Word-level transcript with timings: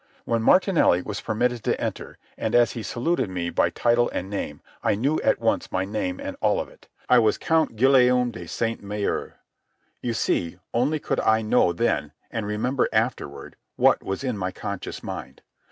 When 0.25 0.41
Martinelli 0.41 1.03
was 1.03 1.21
permitted 1.21 1.63
to 1.63 1.79
enter 1.79 2.17
and 2.35 2.55
as 2.55 2.71
he 2.71 2.81
saluted 2.81 3.29
me 3.29 3.51
by 3.51 3.69
title 3.69 4.09
and 4.09 4.31
name, 4.31 4.61
I 4.81 4.95
knew 4.95 5.19
at 5.21 5.39
once 5.39 5.71
my 5.71 5.85
name 5.85 6.19
and 6.19 6.35
all 6.41 6.59
of 6.59 6.69
it. 6.69 6.87
I 7.07 7.19
was 7.19 7.37
Count 7.37 7.75
Guillaume 7.75 8.31
de 8.31 8.47
Sainte 8.47 8.81
Maure. 8.81 9.35
(You 10.01 10.15
see, 10.15 10.57
only 10.73 10.97
could 10.97 11.19
I 11.19 11.43
know 11.43 11.71
then, 11.71 12.13
and 12.31 12.47
remember 12.47 12.89
afterward, 12.91 13.57
what 13.75 14.01
was 14.01 14.23
in 14.23 14.39
my 14.39 14.51
conscious 14.51 15.03
mind.) 15.03 15.43